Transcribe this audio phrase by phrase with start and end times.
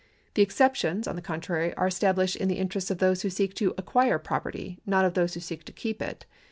[0.33, 3.75] The exceptions, on the contrary, are established in the interests of those who seek to
[3.77, 6.25] acquire property, not of those who seek to keep it.